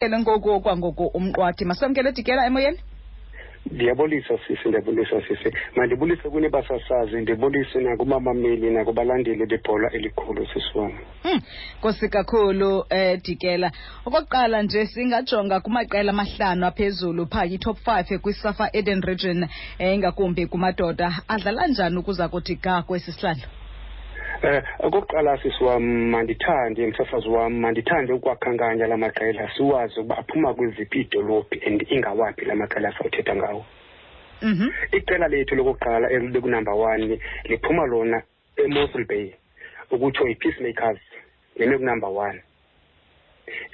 [0.00, 2.78] ele ngoku kwangoku umqwathi masamkele dikela emoyeni?
[3.72, 5.56] Ndiyabulisa sisi ndiyabulisa sisi.
[5.76, 11.40] Mandibulise kunibasasazi ndibulise nakubamameli nakubalandeli bebhola elikhulu sisi wam Hmm,
[11.78, 13.72] Nkosi kakhulu eh Dikela.
[14.06, 21.22] Okokuqala nje singajonga kumaqela amahlanu aphezulu phaa yi-top 5 kwiSafa Eden Region eh ingakumbi kumadoda.
[21.28, 23.48] Adlala njani ukuza kuthi ga kwesi sihlalo.
[24.42, 31.00] Um okokuqala sisi wam mandithande msasazi wam mandithande ukwakhankanya la maqela siwazi ukuba aphuma kwiziphi
[31.00, 33.64] idolophi and ingawaphi la maqela sawuthetha ngawo
[34.42, 34.68] Mhm.
[34.92, 38.22] iqela lethu lokuqala elibekunumber one liphuma lona
[38.56, 39.32] emosel bay
[39.90, 40.98] ukutsho i-peacemakers
[41.56, 42.42] lime kunumber one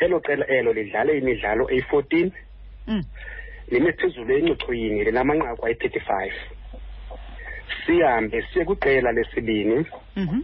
[0.00, 2.32] elo qela elo lidlale imidlalo eyi-fourteen
[2.86, 3.02] Mm.
[3.70, 6.34] lime phezulu encochoyini linamanqaku ayi-thirty-five
[7.86, 9.86] sihambe siye kwiqela lesibini.
[10.16, 10.40] Mhm.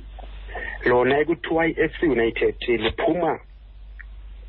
[0.84, 3.40] lona ekuthiwa i-f c united liphuma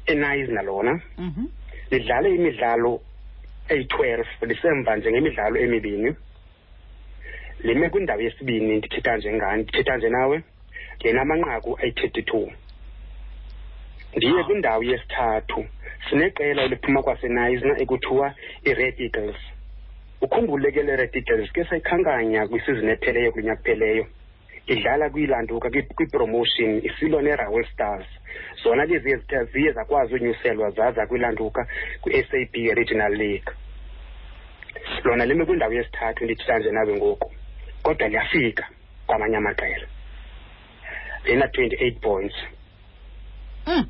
[0.05, 1.02] enice nalona.
[1.17, 1.45] Mhm.
[1.91, 3.02] lidlale imidlalo
[3.69, 6.16] eyi-twelve lisemva nje ngemidlalo emibini.
[7.63, 10.44] Lime kwindawo yesibini ndithetha nje ngani ndithetha nje nawe
[11.03, 12.52] linamanqaku ayi-thirty two
[14.16, 15.66] ndiye kwindawo yesithathu
[16.09, 18.33] sineqela eliphuma kwasenayizna ekuthiwa
[18.66, 19.35] i-red eagles.
[20.22, 24.06] Ukhumbule ke le red eagles ke sayikhankanya kwisizini epheleyo kulinyaka kupheleyo
[24.67, 28.06] idlala kwilantuka kwi- kwipromotion isilwa nerawel stars
[28.64, 29.17] zona ke ziye
[29.53, 31.67] ziye zakwazi unyuselwa zaza kwilanduka
[32.02, 33.53] kwi-s a b regional league
[35.03, 37.31] lona lime kwindawo yesithathu ndithetha nje nawe ngoku
[37.84, 38.67] kodwa liyafika
[39.08, 39.88] kwamanye amaqela
[41.25, 42.36] lina twenty-eight points
[43.67, 43.86] Mm.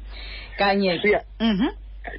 [0.57, 0.99] Kanye.
[1.39, 1.67] Mhm.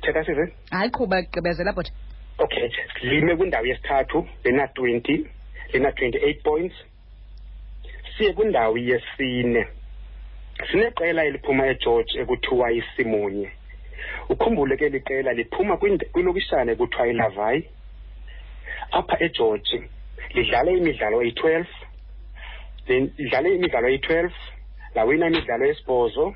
[0.00, 1.92] thetha size Hayi qhuba gqibezela bhuti.
[2.40, 2.70] Okay.
[3.02, 5.26] Lime kwindawo yesithathu lina twenty
[5.72, 6.74] lina twenty-eight points.
[8.16, 9.66] Siye kwindawo yesine.
[10.70, 13.50] Sineqela eliphuma egeorge ekuthiwa isimunye
[14.28, 15.76] ukhumbule ke liqela liphuma
[16.12, 17.68] kwilokishana ekuthiwa ilavai
[18.90, 19.82] apha egeorge
[20.34, 21.68] lidlale imidlalo eyi-twelve
[22.88, 24.34] lidlale imidlalo eyi-twelve
[24.94, 26.34] lawina imidlalo yesibhozo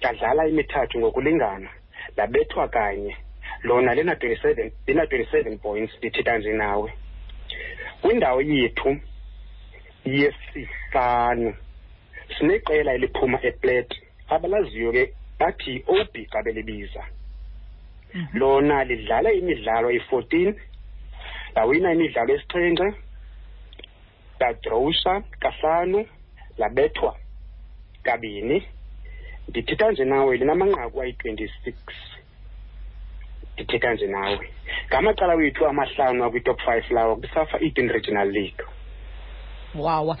[0.00, 1.70] ladlala imithathu ngokulingana
[2.16, 3.16] labethwa kanye.
[3.64, 6.92] Lona lina twenty-seven lina twenty-seven points ndithetha nje nawe.
[8.02, 8.96] Kwindawo yethu
[10.04, 11.54] yesihlanu
[12.38, 13.96] sineqela eliphuma eplate
[14.28, 15.04] abalaziyo ke
[15.38, 17.04] bathi ob xa belibiza
[18.14, 18.38] Mhm.
[18.38, 20.54] lona lidlala imidlalo eyi-fourteen
[21.56, 22.86] lawina imidlalo esixhenxe
[24.40, 26.06] ladrowusha kahlanu
[26.58, 27.16] labethwa
[28.02, 28.62] kabini.
[29.48, 31.76] Ndithetha nje nawe linamanqaku ayi-twenty-six.
[33.64, 34.50] Ndithetha nje nawe
[34.88, 38.64] ngamacala wethu amahlanu akwi-top five lawo kwisafa eden regional league
[39.74, 40.18] wawa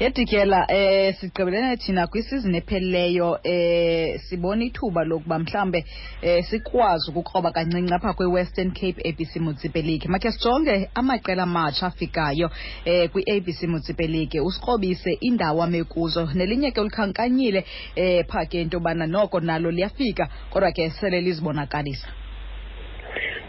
[0.00, 5.84] Yedikela eh sigqibelene thina kwisizini ephelileyo eh sibona ithuba lokuba mhlambe
[6.22, 10.08] eh sikwazi ukukroba kancinci apha kweWestern Cape ABC Municipal League.
[10.08, 12.50] Makhe sijonge amaqela amatsha afikayo
[12.84, 17.64] eh kwiABC Municipal League usikrobise indawo amekuzo nelinye ke ulikhankanyile
[17.94, 22.08] eh phaa ke into yobana noko nalo liyafika kodwa ke sele lizibonakalisa.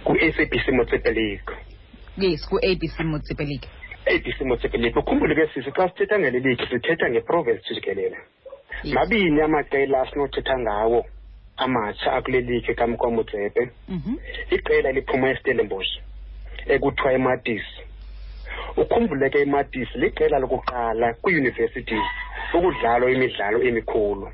[0.06, 1.52] Municipal league
[2.18, 3.00] Yes kuABC
[3.40, 3.68] League.
[4.06, 8.18] abc league ukhumbule ke sisi xa sithetha ngeli league sithetha ngeprovince jikelele
[8.94, 11.06] mabini amaqela asinothetha ngawo
[11.58, 14.16] amatsha akule league kamkwamudzebe Mhm.
[14.52, 15.92] iqela eliphuma estellenbosch
[16.68, 17.64] ekuthiwa imadis
[18.78, 22.08] ukhumbule ke imadis liqela lokuqala kwiiyunivesities
[22.54, 24.32] ukudlalwa imidlalo emikhulu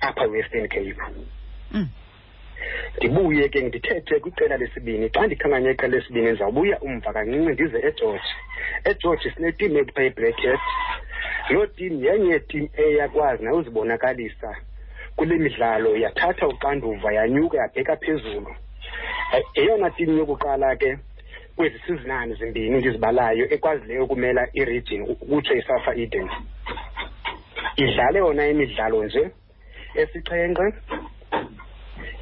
[0.00, 0.96] apha western cape
[1.72, 1.88] Mm.
[2.96, 5.08] Ndibuye ke ndithethe kwiqela lesibini.
[5.08, 8.30] Xa ndikhankanye iqela lesibini ndizawubuya umva kancinci ndize egeorge
[8.84, 10.60] egeorge sinetim ekuthiwa ibracket
[11.50, 14.56] loo tim yenye yetim eyakwazi nayo uzibonakalisa
[15.16, 15.96] kule midlalo.
[15.96, 18.52] Yathatha uxanduva yanyuka yabheka phezulu.
[19.34, 20.98] Eh, yeyona tim yokuqala ke
[21.56, 26.28] kwezi sizinani zimbini ndizibalayo ekwazileyo ukumela iregion ukutsho isafa eden.
[27.76, 29.30] Idlale yona imidlalo nje
[29.94, 30.74] esixhenxe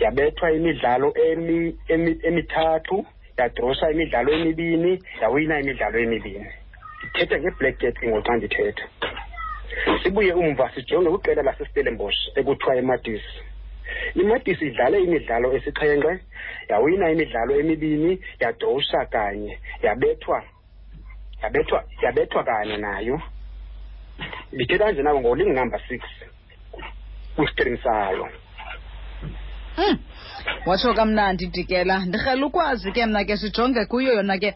[0.04, 3.06] yabethwa imidlalo emi, emi, emithathu
[3.38, 4.92] yadrosha imidlalo emibini
[5.22, 6.50] yawina imidlalo emibini.
[7.02, 8.84] Ndithetha ngeblack cat ke ngoxa ndithetha.
[10.02, 13.24] Sibuye umva sijonge kwiqela lasestellenbosch ekuthiwa imadis
[14.14, 16.12] imadis idlale imidlalo esixhenxe
[16.68, 20.38] yawina imidlalo emibini yadrosha kanye yabethwa
[21.42, 23.20] yabethwa yabethwa kanye nayo.
[24.52, 26.02] Ndithetha nje nawe ngoling number six
[27.36, 28.28] kwistream sayo.
[30.66, 32.06] Watsho kamnandi Dikela.
[32.06, 34.54] Ndirhela ukwazi ke mna ke sijonge kuyo yona ke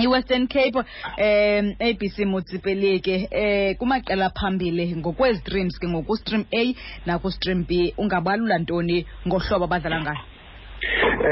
[0.00, 6.74] iWestern Cape um ABC c mutsipeleke eh kumaqela phambili ngokwezi streams ke ngokustream A
[7.06, 7.94] nakustream B.
[7.98, 10.22] Ungabalula ntoni ngohlobo abadlala ngayo?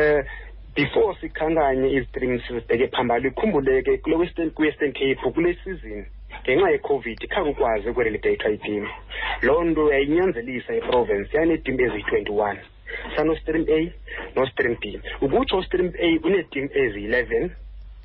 [0.01, 0.25] Eh
[0.77, 6.07] before sikhankanye izitreams zibheke phambili ikhumbuleke kule western kwi-western cape kule season
[6.43, 8.87] ngenxa yecovid khange ukwazi ukwereligatha itim
[9.43, 12.59] loo nto yayinyanzelisa iprovince yaneetim eziyi-twenty-one
[13.17, 13.93] sanostream a
[14.37, 15.01] nostream b.
[15.21, 17.51] Ukutsho ustream a uneetim eziyi-eleven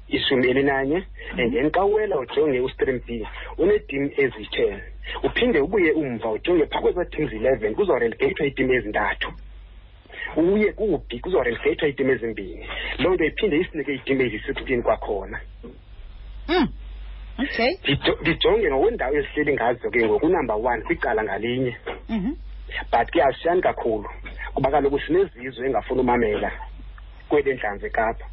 [0.07, 1.03] ishumi elinanye
[1.37, 3.27] and then xa uwela ujonge ustream b
[3.57, 4.81] uneetim eziyi-ten
[5.23, 9.33] uphinde ubuye umva ujonge phaa kwezaa teams eleven kuzawureligathwa iitim ezintathu.
[10.37, 12.67] Uye kubi kuzawureligathwa iitim ezimbini.
[12.99, 15.39] Loo nto iphinde isinike iitim eziyi-sixteen kwakhona.
[16.47, 16.67] Mm.
[17.39, 17.73] Okay.
[17.83, 21.77] Ndijo- ndijonge ngokwendawo ezihleli ngazo ke ngoku number one kwicala ngalinye.
[22.09, 22.33] Mhm.
[22.91, 24.09] but ke asishani kakhulu.
[24.53, 26.51] Kuba kaloku sinezizwe engafuni umamela
[27.29, 28.25] kweli ntlanzi ekapa.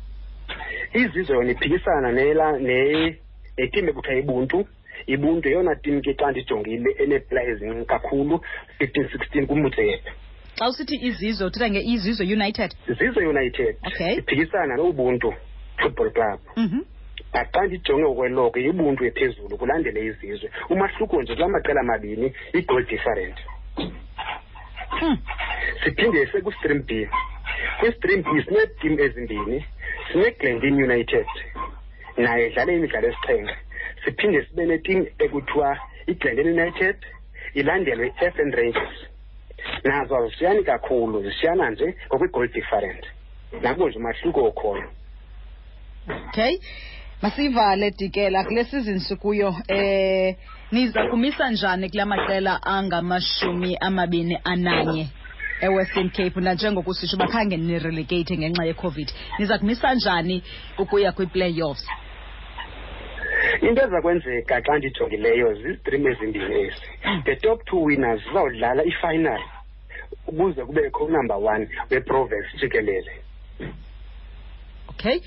[0.95, 3.17] Izizwe yona iphikisana nela ne
[3.59, 4.67] netim ekuthiwa ibuntu.
[5.07, 8.41] Ibuntu yeyona tim ke xa ndijongile eneepla ezincinci kakhulu
[8.79, 10.11] fifteen sixteen kumutsepe
[10.59, 12.71] xa usithi izizwe uthetha ngeizizwe united?
[12.99, 13.77] Zizwe united.
[13.87, 14.15] Okay.
[14.19, 15.35] iphikisana nobuntu
[15.81, 16.41] football club.
[16.57, 16.81] Mhm.
[17.33, 20.51] but xa ndijonge okweloko ibuntu ephezulu kulandele izizwe.
[20.71, 23.37] Umahluko nje kula maqela amabini i-goal different
[25.03, 25.19] Mm.
[25.85, 27.09] Siphinde sekustream b.
[27.81, 29.65] Kwistream b sineetim ezimbini
[30.13, 31.27] sineglendin united.
[32.17, 33.57] Naye idlale imidlalo esixhenxe
[34.05, 36.97] siphinde sibe netim ekuthiwa iglendin united
[37.55, 38.97] ilandelwe i-f n rangers.
[39.85, 43.05] Nazo azishiyani kakhulu zishiyana nje ngokwi-goal different
[43.63, 44.91] nabo nje umahluko okhoyo
[46.29, 46.59] okay.
[47.23, 50.37] Masivale dikela kule season sikuyo eh
[50.73, 55.09] niza kumisa njani kula maqela angamashumi amabini ananye?
[55.61, 59.13] Ewestern cape nanjengokusitsho bakhange nirelegate ngenxa yecovid.
[59.39, 60.43] Niza kumisa njani
[60.79, 61.89] ukuya kwi-playoffs
[63.61, 66.87] into eza kwenzeka xa ndijongileyo zizitrim ezimbini ezi.
[67.25, 69.41] The top two winners zizawudlala ifinal
[70.27, 73.13] ukuze kubekho unumber one weprovince jikelele.
[74.89, 75.21] Okay.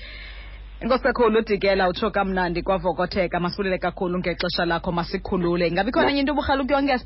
[0.80, 5.68] Inkosi kakhulu udikela utsho kamnandi kwavokotheka masibulele kakhulu ngexesha lakho masikhulule.
[5.68, 7.04] Ingabi khona enye into uburhala ukuyongeza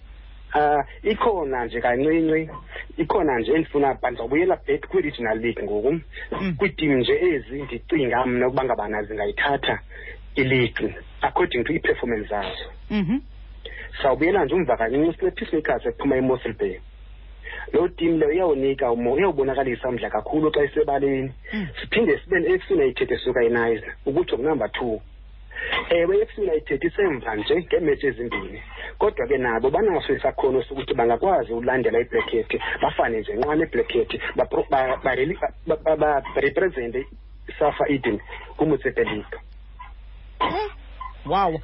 [0.55, 2.51] um ikhona nje kancinci
[2.97, 5.93] ikhona nje endifuna but ndizawubuyela back kwi-regional league ngoku.
[5.93, 6.55] Mm.
[6.59, 9.79] kwiitim nje ezi ndicinga mna ukuba ngabana zingayithatha
[10.35, 12.71] ileague according to ii-performance zazo.
[12.91, 13.19] Mhm.
[14.03, 16.79] Sawubuyela nje umva kancinci sine-peacemakers ephuma emossel bay.
[17.73, 21.33] Loo tim leyo iyawunika umo iyawubonakalisa umdla kakhulu xa isebaleni.
[21.53, 21.67] Mm.
[21.81, 25.01] siphinde sibe ne-f c united esuka eniza ukutsho kunumber two.
[25.91, 28.63] Ewe i-f c united isemva nje ngeemetshi ezimbini.
[28.99, 34.21] Kodwa ke nabo banaso isakhono sokuthi bangakwazi ulandela ibrekhethi bafane nje nqa nebrekhethi
[36.35, 37.07] barepresente
[37.49, 38.21] isafa eden
[38.57, 39.39] kumutsepe league.
[41.27, 41.61] Wow.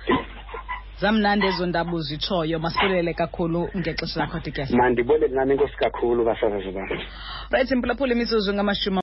[1.00, 6.88] Zamnandi ezo ndaba uzitshoyo masibulele kakhulu ngexesha lakho dikela mandibole nami inkosi kakhulu basazazi bam
[7.50, 8.98] right mphulaphula imizuzu ngamashumi